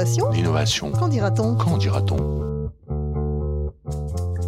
[0.00, 0.92] L'innovation L'innovation.
[0.92, 1.56] Qu'en dira-t-on?
[1.56, 2.70] Qu'en dira-t-on?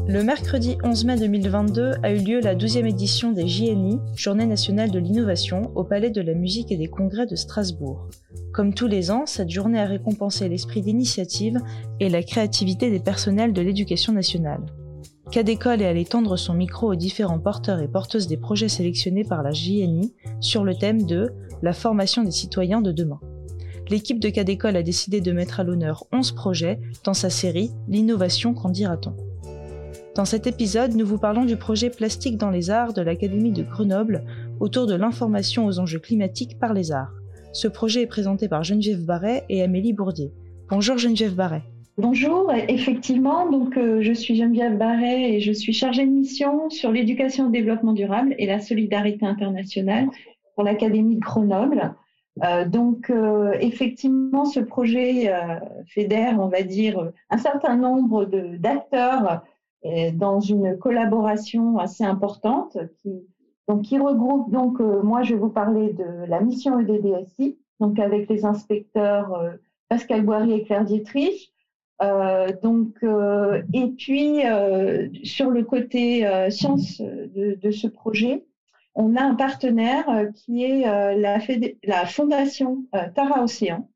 [0.08, 4.90] Le mercredi 11 mai 2022 a eu lieu la 12e édition des JNI, Journée nationale
[4.90, 8.08] de l'innovation, au Palais de la musique et des congrès de Strasbourg.
[8.54, 11.58] Comme tous les ans, cette journée a récompensé l'esprit d'initiative
[12.00, 14.62] et la créativité des personnels de l'éducation nationale.
[15.30, 19.42] Cadécole est allé tendre son micro aux différents porteurs et porteuses des projets sélectionnés par
[19.42, 21.30] la JNI sur le thème de
[21.60, 23.20] la formation des citoyens de demain.
[23.90, 28.54] L'équipe de Cadécole a décidé de mettre à l'honneur 11 projets dans sa série L'innovation
[28.54, 29.14] qu'en dira-t-on?
[30.14, 33.62] Dans cet épisode, nous vous parlons du projet Plastique dans les arts de l'Académie de
[33.62, 34.24] Grenoble
[34.60, 37.12] autour de l'information aux enjeux climatiques par les arts.
[37.52, 40.32] Ce projet est présenté par Geneviève Barret et Amélie Bourdier.
[40.70, 41.62] Bonjour Geneviève Barret.
[41.98, 43.46] Bonjour, effectivement,
[43.76, 47.92] euh, je suis Geneviève Barret et je suis chargée de mission sur l'éducation au développement
[47.92, 50.08] durable et la solidarité internationale
[50.54, 51.94] pour l'Académie de Grenoble.
[52.42, 59.42] Euh, donc euh, effectivement, ce projet euh, fédère, on va dire, un certain nombre d'acteurs
[60.14, 63.10] dans une collaboration assez importante qui,
[63.66, 68.28] donc, qui regroupe donc moi je vais vous parler de la mission EDDSI, donc avec
[68.28, 69.58] les inspecteurs
[69.88, 71.52] Pascal Boiry et Claire Dietrich,
[72.62, 73.04] donc,
[73.74, 74.42] et puis,
[75.24, 78.44] sur le côté science de, ce projet,
[78.94, 81.38] on a un partenaire qui est la,
[81.84, 83.88] la, fondation Tara Océan,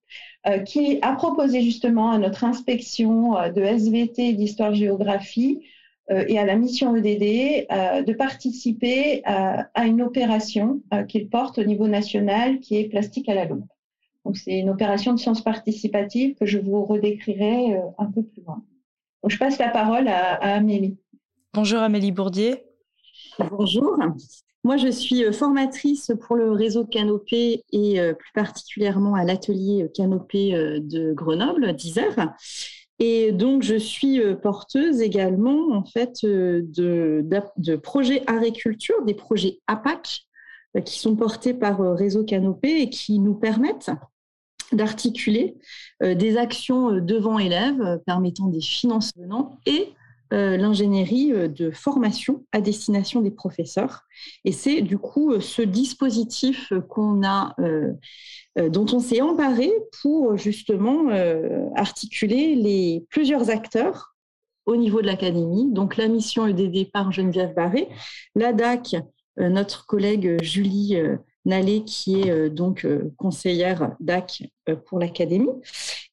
[0.65, 5.61] qui a proposé justement à notre inspection de SVT d'histoire-géographie
[6.09, 7.67] et à la mission EDD
[8.07, 13.45] de participer à une opération qu'il porte au niveau national qui est Plastique à la
[13.45, 13.69] loupe.
[14.27, 18.43] Donc, c'est une opération de sciences participatives que je vous redécrirai euh, un peu plus
[18.43, 18.61] loin.
[19.23, 20.99] Donc, je passe la parole à, Amélie.
[21.55, 22.65] Bonjour Amélie Bourdier.
[23.39, 23.97] Bonjour.
[24.67, 29.89] Moi, je suis euh, formatrice pour le réseau Canopé et euh, plus particulièrement à l'atelier
[29.95, 32.35] Canopé de Grenoble, d'Isère.
[32.99, 40.23] Et donc, je suis porteuse également, en fait, de, projets agriculture, des projets APAC,
[40.85, 43.93] qui sont portés par Réseau Canopé et qui nous permettent
[44.73, 45.57] d'articuler
[46.03, 49.95] euh, des actions euh, devant élèves euh, permettant des financements et
[50.31, 54.03] l'ingénierie de formation à destination des professeurs.
[54.45, 57.55] Et c'est du coup ce dispositif qu'on a,
[58.57, 59.71] dont on s'est emparé
[60.03, 61.09] pour justement
[61.75, 64.15] articuler les plusieurs acteurs
[64.65, 65.71] au niveau de l'académie.
[65.71, 67.89] Donc la mission EDD par Geneviève Barré,
[68.35, 68.97] la DAC,
[69.37, 70.97] notre collègue Julie
[71.47, 75.49] Nalé, qui est euh, donc euh, conseillère DAC euh, pour l'Académie,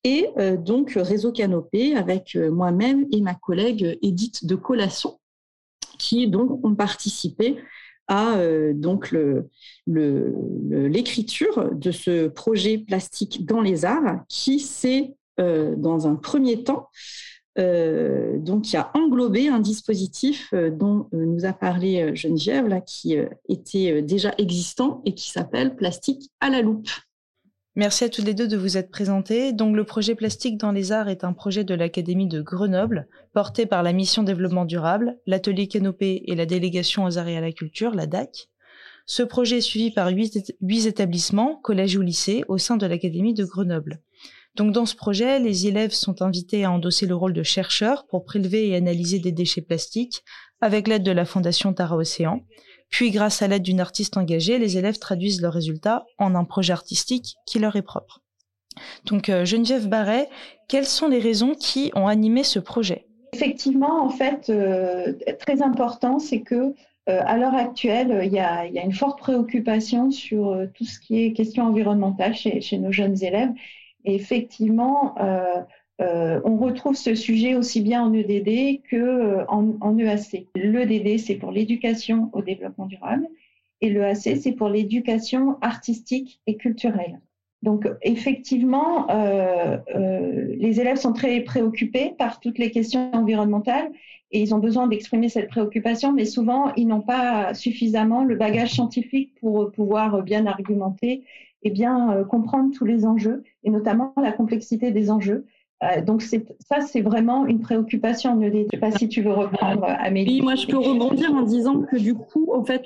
[0.06, 5.18] et donc Réseau Canopé avec moi-même et ma collègue Edith de Colasson,
[5.98, 7.56] qui donc ont participé
[8.10, 8.36] à
[9.88, 16.90] l'écriture de ce projet plastique dans les arts, qui s'est dans un premier temps
[17.60, 22.82] euh, donc, y a englobé un dispositif euh, dont euh, nous a parlé Geneviève, là,
[22.82, 23.16] qui
[23.48, 26.90] était déjà existant et qui s'appelle Plastique à la loupe.
[27.76, 29.52] Merci à tous les deux de vous être présentés.
[29.52, 33.66] Donc, le projet Plastique dans les arts est un projet de l'Académie de Grenoble, porté
[33.66, 37.52] par la mission développement durable, l'atelier Canopé et la délégation aux arts et à la
[37.52, 38.50] culture, la DAC.
[39.06, 43.44] Ce projet est suivi par huit établissements, collèges ou lycées, au sein de l'Académie de
[43.44, 44.00] Grenoble.
[44.56, 48.24] Donc dans ce projet, les élèves sont invités à endosser le rôle de chercheurs pour
[48.24, 50.24] prélever et analyser des déchets plastiques
[50.62, 52.42] avec l'aide de la Fondation Tara Océan.
[52.90, 56.74] Puis grâce à l'aide d'une artiste engagée, les élèves traduisent leurs résultats en un projet
[56.74, 58.22] artistique qui leur est propre.
[59.06, 60.30] Donc euh, Geneviève Barret,
[60.68, 63.08] quelles sont les raisons qui ont animé ce projet?
[63.34, 66.76] Effectivement, en fait, euh, très important, c'est que
[67.10, 71.34] euh, à l'heure actuelle, il y, a, une forte préoccupation sur tout ce qui est
[71.34, 73.50] question environnementale chez nos jeunes élèves
[74.06, 75.62] effectivement, euh,
[76.02, 80.48] euh, on retrouve ce sujet aussi bien en EDD qu'en en EAC.
[80.56, 83.28] L'EDD, c'est pour l'éducation au développement durable
[83.82, 87.20] et l'EAC, c'est pour l'éducation artistique et culturelle.
[87.62, 89.78] Donc, effectivement, euh,
[90.58, 93.90] les élèves sont très préoccupés par toutes les questions environnementales
[94.32, 98.72] et ils ont besoin d'exprimer cette préoccupation, mais souvent, ils n'ont pas suffisamment le bagage
[98.72, 101.24] scientifique pour pouvoir bien argumenter
[101.64, 105.46] et bien comprendre tous les enjeux et notamment la complexité des enjeux.
[105.84, 108.40] Euh, donc ça, c'est vraiment une préoccupation.
[108.42, 110.36] Je ne sais pas si tu veux reprendre, Amélie.
[110.36, 112.84] Oui, moi je peux rebondir en disant que du coup, en fait,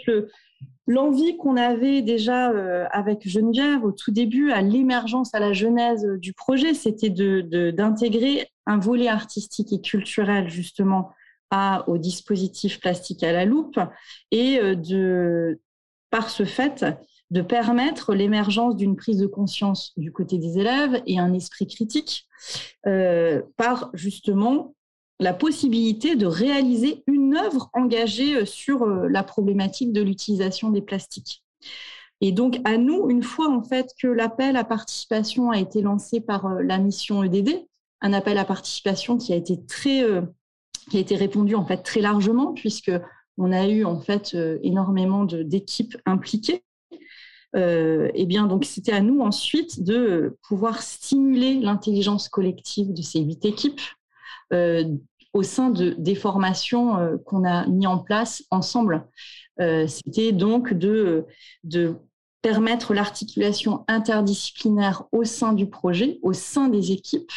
[0.87, 6.05] l'envie qu'on avait déjà euh, avec Geneviève au tout début, à l'émergence, à la genèse
[6.19, 11.11] du projet, c'était d'intégrer de, un volet artistique et culturel justement
[11.51, 13.79] à, au dispositif plastique à la loupe
[14.31, 15.59] et euh, de,
[16.09, 16.85] par ce fait,
[17.31, 22.25] de permettre l'émergence d'une prise de conscience du côté des élèves et un esprit critique
[22.85, 24.73] euh, par justement
[25.19, 31.43] la possibilité de réaliser une œuvre engagée sur la problématique de l'utilisation des plastiques.
[32.21, 36.21] Et donc, à nous, une fois en fait que l'appel à participation a été lancé
[36.21, 37.65] par la mission EDD,
[38.01, 40.03] un appel à participation qui a été très,
[40.89, 42.91] qui a été répondu en fait très largement puisque
[43.37, 46.63] on a eu en fait euh, énormément d'équipes impliquées.
[47.55, 53.21] Euh, et bien donc c'était à nous ensuite de pouvoir stimuler l'intelligence collective de ces
[53.21, 53.79] huit équipes
[54.51, 54.83] euh,
[55.33, 59.07] au sein de des formations euh, qu'on a mis en place ensemble.
[59.87, 61.25] c'était donc de
[62.41, 67.31] permettre l'articulation interdisciplinaire au sein du projet, au sein des équipes,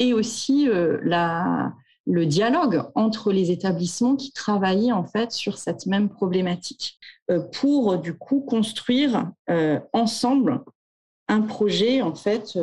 [0.00, 0.68] et aussi
[1.02, 1.72] la
[2.06, 6.98] le dialogue entre les établissements qui travaillaient en fait sur cette même problématique
[7.30, 10.62] euh, pour du coup construire euh, ensemble
[11.28, 12.58] un projet en fait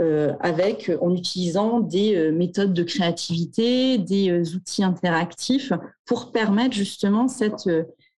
[0.00, 5.72] euh, avec en utilisant des méthodes de créativité, des outils interactifs
[6.04, 7.70] pour permettre justement cette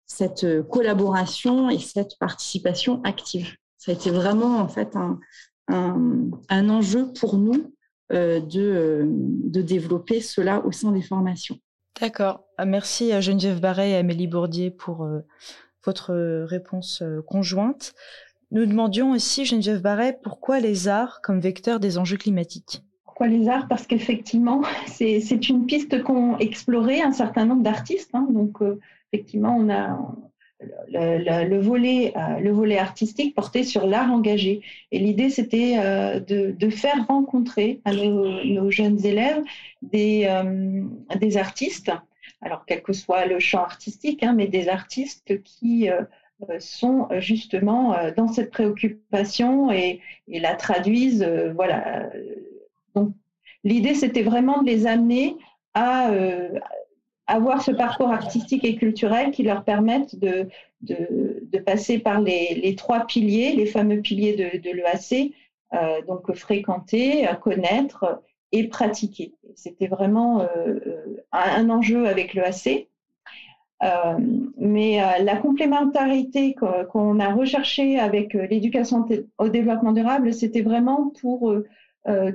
[0.06, 3.56] cette collaboration et cette participation active.
[3.76, 5.18] Ça a été vraiment en fait un,
[5.68, 7.75] un enjeu pour nous euh,
[8.10, 11.58] de, euh, de développer cela au sein des formations.
[12.00, 12.44] D'accord.
[12.58, 15.20] Ah, merci à Geneviève Barret et Amélie Bourdier pour euh,
[15.84, 16.14] votre
[16.44, 17.94] réponse conjointe.
[18.50, 22.82] Nous demandions aussi, Geneviève Barret, pourquoi les arts comme vecteur des enjeux climatiques?
[23.04, 23.66] Pourquoi les arts?
[23.68, 28.10] Parce qu'effectivement, c'est une piste qu'ont exploré un certain nombre d'artistes.
[28.14, 28.26] Hein.
[28.30, 28.58] donc,
[29.12, 29.98] effectivement, on a,
[30.60, 34.62] le, le, volet, euh, le volet artistique portait sur l'art engagé.
[34.90, 39.42] Et l'idée, c'était euh, de, de, faire rencontrer à nos, jeunes élèves
[39.82, 40.82] des, euh,
[41.18, 41.92] des, artistes,
[42.40, 45.88] alors quel que soit le champ artistique, hein, mais des artistes qui
[46.58, 51.26] sont justement dans cette préoccupation et, et la traduisent.
[51.54, 52.10] voilà.
[52.94, 53.14] Donc,
[53.64, 55.36] l'idée, c'était vraiment de les amener
[55.72, 56.10] à,
[57.26, 60.48] avoir ce parcours artistique et culturel qui leur permettent de,
[60.82, 65.32] de, passer par les, les, trois piliers, les fameux piliers de, l'EAC,
[65.74, 69.34] euh, donc fréquenter, connaître et pratiquer.
[69.54, 70.46] C'était vraiment euh,
[70.86, 72.88] euh un, enjeu avec l'EAC.
[73.82, 74.18] Euh,
[74.56, 79.06] mais euh, la complémentarité qu'on a recherchée avec euh, l'éducation
[79.38, 81.54] au développement durable, c'était vraiment pour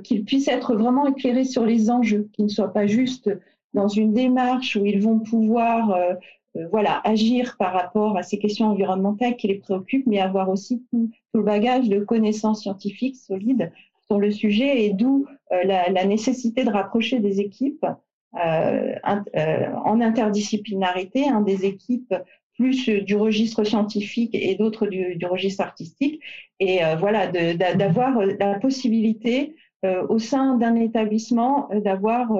[0.04, 3.30] qu'ils puissent être vraiment éclairés sur les enjeux, qu'ils ne soient pas juste
[3.74, 6.14] dans une démarche où ils vont pouvoir euh,
[6.56, 10.84] euh, voilà, agir par rapport à ces questions environnementales qui les préoccupent, mais avoir aussi
[10.90, 13.72] tout, le bagage de connaissances scientifiques solides
[14.06, 17.86] sur le sujet et d'où euh, la, la, nécessité de rapprocher des équipes
[18.44, 22.14] euh, en interdisciplinarité, hein, des équipes
[22.54, 26.20] plus du registre scientifique et d'autres du, du, registre artistique,
[26.60, 32.30] et voilà, d'avoir la possibilité au sein d'un établissement d'avoir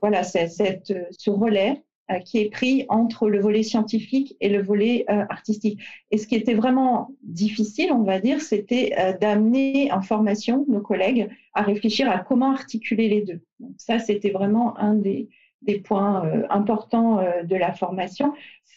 [0.00, 5.04] voilà, c'est ce relais euh, qui est pris entre le volet scientifique et le volet
[5.10, 5.78] euh, artistique.
[6.10, 10.80] Et ce qui était vraiment difficile, on va dire, c'était euh, d'amener en formation nos
[10.80, 13.42] collègues à réfléchir à comment articuler les deux.
[13.60, 15.28] Donc ça, c'était vraiment un des,
[15.60, 18.32] des points importants de la formation,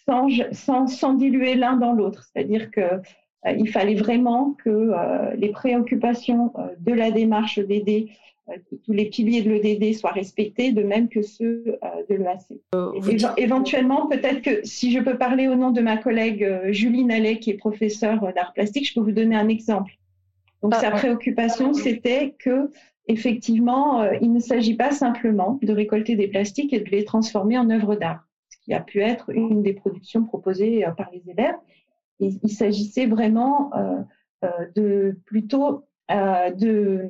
[0.06, 2.26] sans, sans, sans diluer l'un dans l'autre.
[2.26, 3.02] C'est-à-dire que
[3.46, 4.92] il fallait vraiment que
[5.36, 8.12] les préoccupations de la démarche d'aider
[8.86, 12.42] tous les piliers de l'EDD soient respectés, de même que ceux euh, de l'EAC.
[12.76, 12.92] Euh,
[13.38, 17.40] éventuellement, peut-être que si je peux parler au nom de ma collègue euh, Julie Nallet,
[17.40, 19.94] qui est professeure d'art plastique, je peux vous donner un exemple.
[20.62, 22.70] Donc, ah, sa préoccupation, c'était que
[23.08, 27.70] effectivement, il ne s'agit pas simplement de récolter des plastiques et de les transformer en
[27.72, 31.56] œuvres d'art, ce qui a pu être une des productions proposées par les élèves.
[32.22, 33.72] Il s'agissait vraiment
[34.76, 37.10] de plutôt de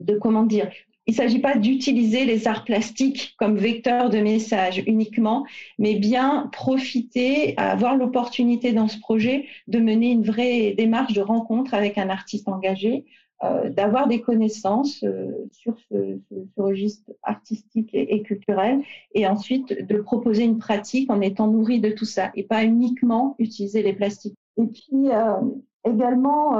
[0.00, 0.70] de comment dire,
[1.06, 5.46] il ne s'agit pas d'utiliser les arts plastiques comme vecteur de message uniquement,
[5.78, 11.74] mais bien profiter, avoir l'opportunité dans ce projet de mener une vraie démarche de rencontre
[11.74, 16.18] avec un artiste engagé, euh, d'avoir des connaissances euh, sur ce,
[16.56, 18.80] registre artistique et, culturel,
[19.14, 23.34] et ensuite de proposer une pratique en étant nourri de tout ça, et pas uniquement
[23.38, 24.38] utiliser les plastiques.
[24.56, 25.40] Et puis euh,
[25.84, 26.56] également,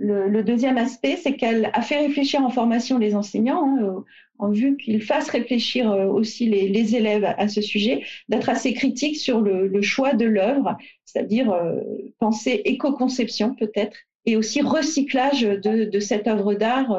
[0.00, 4.00] le deuxième aspect, c'est qu'elle a fait réfléchir en formation les enseignants, hein, euh,
[4.38, 9.18] en vue qu'ils fassent réfléchir euh, aussi les, élèves à ce sujet, d'être assez critiques
[9.18, 11.80] sur le, choix de l'œuvre, c'est-à-dire euh,
[12.18, 13.98] penser éco-conception peut-être,
[14.30, 16.96] et aussi recyclage de, cette œuvre d'art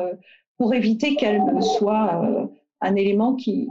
[0.58, 2.50] pour éviter qu'elle soit
[2.82, 3.70] un élément qui,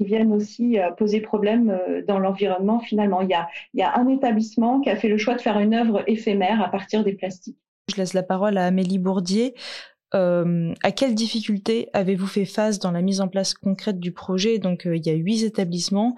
[0.00, 3.20] vienne aussi poser problème dans l'environnement finalement.
[3.20, 3.28] Il
[3.74, 6.70] y, a, un établissement qui a fait le choix de faire une œuvre éphémère à
[6.70, 7.58] partir des plastiques.
[7.90, 9.54] Je laisse la parole à Amélie Bourdier.
[10.14, 14.58] Euh, à quelles difficultés avez-vous fait face dans la mise en place concrète du projet?
[14.58, 16.16] Donc, il y a huit établissements,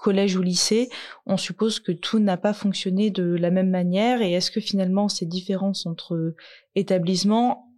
[0.00, 0.88] collège ou lycée,
[1.26, 5.08] on suppose que tout n'a pas fonctionné de la même manière et est-ce que finalement
[5.08, 6.34] ces différences entre
[6.74, 7.70] établissements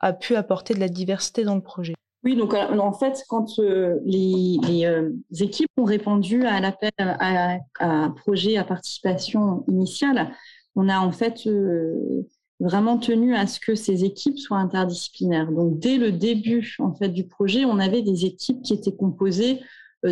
[0.00, 1.94] a pu apporter de la diversité dans le projet?
[2.24, 7.58] Oui, donc euh, en fait, quand euh, les, euh, équipes ont répondu à l'appel à,
[7.80, 10.34] un projet à participation initiale,
[10.74, 11.48] on a en fait
[12.60, 15.52] vraiment tenu à ce que ces équipes soient interdisciplinaires.
[15.52, 19.60] Donc dès le début en fait du projet, on avait des équipes qui étaient composées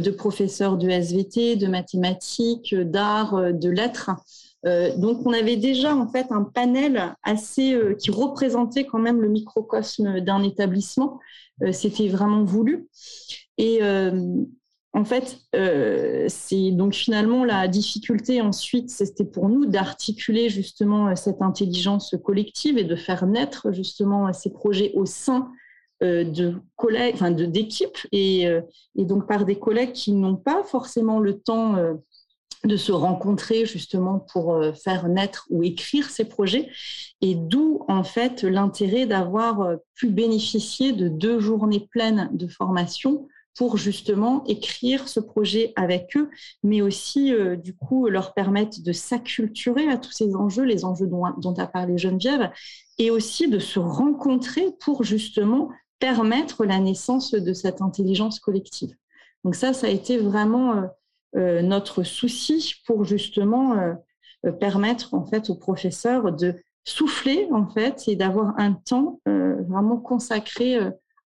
[0.01, 4.11] de professeurs de SVT, de mathématiques, euh, d'art, euh, de lettres.
[4.97, 10.21] donc on avait déjà en fait un panel assez qui représentait quand même le microcosme
[10.21, 11.19] d'un établissement.
[11.73, 12.87] C'était vraiment voulu.
[13.59, 13.81] Et
[14.93, 15.39] en fait,
[16.29, 22.85] c'est donc finalement la difficulté ensuite, c'était pour nous d'articuler justement cette intelligence collective et
[22.85, 25.62] de faire naître justement ces projets au sein euh,
[26.03, 28.61] de collègues, enfin d'équipes, et, euh,
[28.97, 31.95] et, donc par des collègues qui n'ont pas forcément le temps euh,
[32.65, 36.69] de se rencontrer justement pour faire naître ou écrire ces projets,
[37.21, 43.79] et d'où en fait l'intérêt d'avoir pu bénéficier de deux journées pleines de formation pour
[43.79, 46.31] justement écrire ce projet avec eux,
[46.63, 51.25] mais aussi du coup leur permettre de s'acculturer à tous ces enjeux, les enjeux dont,
[51.39, 52.53] dont a parlé Geneviève,
[52.99, 55.71] et aussi de se rencontrer pour justement
[56.03, 58.93] permettre la naissance de cette intelligence collective.
[59.45, 60.83] Donc ça, ça a été vraiment euh,
[61.37, 63.79] euh, notre souci pour justement
[64.45, 69.99] euh, permettre en fait aux professeurs de souffler en fait et d'avoir un temps vraiment
[69.99, 70.77] consacré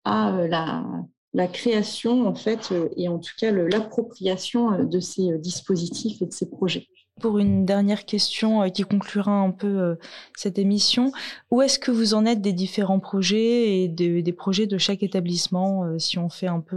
[0.05, 0.85] à la,
[1.33, 6.51] la, création en fait et en tout cas l'appropriation de ces dispositifs et de ces
[6.51, 6.87] projets.
[7.19, 9.95] Pour une dernière question euh, qui conclura un peu euh,
[10.37, 11.13] cette émission,
[11.51, 15.85] où est-ce que vous en êtes des différents projets et des projets de chaque établissement,
[15.85, 16.77] euh, si on fait un peu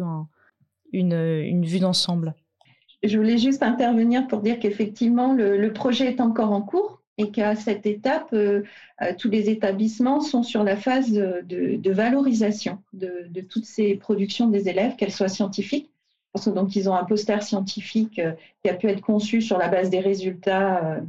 [0.93, 2.35] une, vue d'ensemble?
[3.03, 7.55] Je voulais juste intervenir pour dire qu'effectivement, le, projet est encore en cours et qu'à
[7.55, 8.33] cette étape,
[9.17, 14.95] tous les établissements sont sur la phase de, valorisation de, toutes ces productions des élèves,
[14.95, 15.89] qu'elles soient scientifiques
[16.47, 18.33] donc, ils ont un poster scientifique euh,
[18.63, 21.01] qui a pu être conçu sur la base des résultats euh,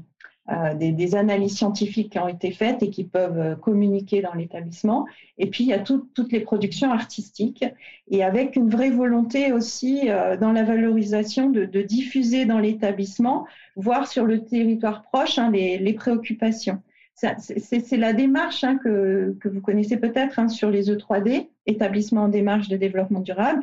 [0.51, 5.07] euh, des, analyses scientifiques qui ont été faites et qui peuvent communiquer dans l'établissement.
[5.39, 7.65] Et puis, il y a toutes les productions artistiques
[8.09, 10.09] et avec une vraie volonté aussi
[10.41, 13.47] dans la valorisation de, diffuser dans l'établissement,
[13.77, 16.83] voire sur le territoire proche, hein, les, préoccupations.
[17.15, 22.69] C'est la démarche hein, que, vous connaissez peut-être hein, sur les E3D, établissement en démarche
[22.69, 23.61] de développement durable.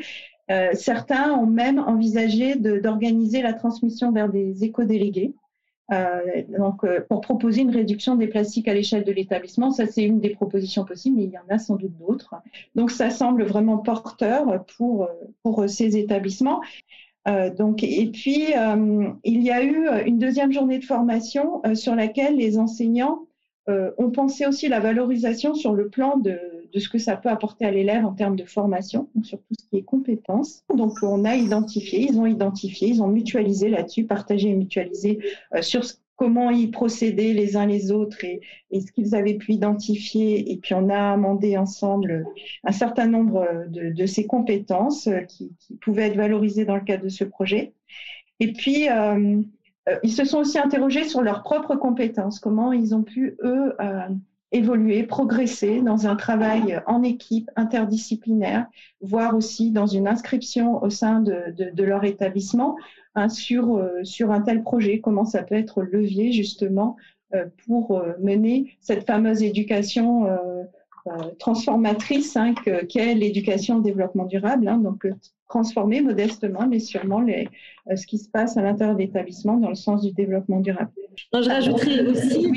[0.49, 5.33] Euh, certains ont même envisagé d'organiser la transmission vers des éco-délégués.
[5.91, 10.03] Euh, donc, euh, pour proposer une réduction des plastiques à l'échelle de l'établissement, ça c'est
[10.03, 12.35] une des propositions possibles, mais il y en a sans doute d'autres.
[12.75, 15.09] Donc, ça semble vraiment porteur pour
[15.43, 16.61] pour ces établissements.
[17.57, 18.47] donc, et puis
[19.23, 23.25] il y a eu une deuxième journée de formation sur laquelle les enseignants
[23.69, 26.37] ont pensé aussi la valorisation sur le plan de
[26.73, 29.65] de ce que ça peut apporter à l'élève en termes de formation, donc sur ce
[29.69, 30.63] qui est compétences.
[30.75, 35.19] Donc, on a identifié, ils ont identifié, ils ont mutualisé là-dessus, partagé et mutualisé
[35.55, 35.83] euh, sur
[36.15, 40.51] comment ils procédaient les uns les autres et, ce qu'ils avaient pu identifier.
[40.51, 42.25] Et puis, on a amendé ensemble
[42.63, 47.09] un certain nombre de, ces compétences euh, qui, pouvaient être valorisées dans le cadre de
[47.09, 47.73] ce projet.
[48.39, 49.41] Et puis, euh,
[50.03, 53.73] ils se sont aussi interrogés sur leurs propres compétences, comment ils ont pu, eux,
[54.51, 58.67] évoluer, progresser dans un travail en équipe interdisciplinaire,
[59.01, 62.77] voire aussi dans une inscription au sein de, leur établissement
[63.15, 66.95] hein, sur, euh, sur un tel projet, comment ça peut être levier justement
[67.33, 70.27] euh, pour euh, mener cette fameuse éducation
[71.39, 72.53] transformatrice hein,
[72.89, 74.67] qu'est l'éducation au développement durable.
[74.67, 75.07] Hein, donc
[75.47, 77.25] transformer modestement, mais sûrement
[77.95, 80.91] ce qui se passe à l'intérieur de l'établissement dans le sens du développement durable.
[82.09, 82.51] aussi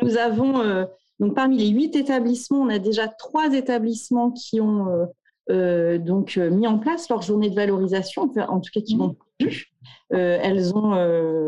[0.00, 0.84] nous avons, euh,
[1.20, 5.04] donc parmi les huit établissements, on a déjà trois établissements qui ont euh,
[5.50, 9.66] euh, donc mis en place leur journée de valorisation, en tout cas qui l'ont prévu.
[10.10, 10.94] elles ont,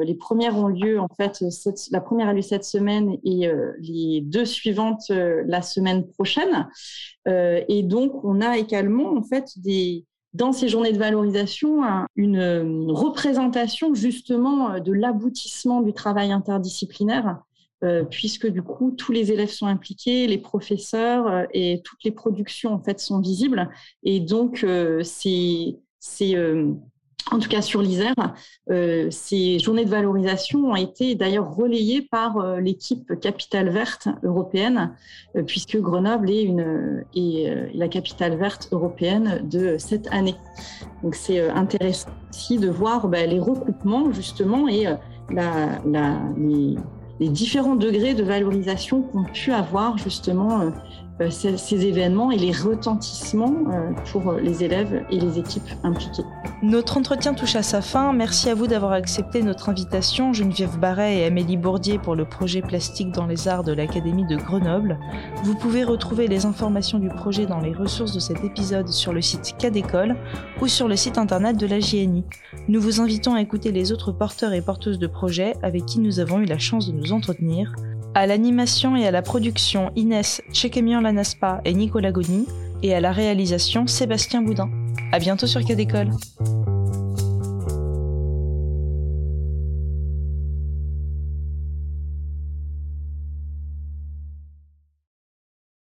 [0.00, 1.44] les premières ont lieu en fait,
[1.90, 3.48] la première a lieu cette semaine et
[3.78, 6.68] les deux suivantes la semaine prochaine.
[7.26, 11.82] et donc, on a également en fait des, dans ces journées de valorisation
[12.16, 17.38] une représentation justement de l'aboutissement du travail interdisciplinaire
[18.10, 22.82] puisque du coup tous les élèves sont impliqués, les professeurs et toutes les productions en
[22.82, 23.68] fait sont visibles.
[24.02, 24.66] Et donc
[25.02, 26.34] c'est c'est
[27.30, 28.14] en tout cas sur l'Isère,
[28.70, 34.94] euh, ces journées de valorisation ont été d'ailleurs relayées par euh, l'équipe Capitale Verte européenne,
[35.36, 40.36] euh, puisque Grenoble est, une, est la capitale verte européenne de cette année.
[41.02, 44.84] Donc c'est intéressant aussi de voir bah, les recoupements justement et
[45.30, 46.76] la, la, les,
[47.20, 50.72] les, différents degrés de valorisation qu'ont pu avoir justement
[51.20, 56.24] euh, ces, événements et les retentissements euh, pour les élèves et les équipes impliquées.
[56.62, 58.12] Notre entretien touche à sa fin.
[58.12, 62.62] Merci à vous d'avoir accepté notre invitation, Geneviève Barret et Amélie Bourdier, pour le projet
[62.62, 64.98] Plastique dans les Arts de l'Académie de Grenoble.
[65.44, 69.20] Vous pouvez retrouver les informations du projet dans les ressources de cet épisode sur le
[69.20, 70.16] site Cadécole
[70.60, 72.24] ou sur le site internet de la JNI.
[72.66, 76.18] Nous vous invitons à écouter les autres porteurs et porteuses de projets avec qui nous
[76.18, 77.72] avons eu la chance de nous entretenir.
[78.16, 82.46] À l'animation et à la production, Inès Tchekemian Lanaspa et Nicolas Goni,
[82.84, 84.70] et à la réalisation, Sébastien Boudin.
[85.10, 86.10] À bientôt sur Cadécole.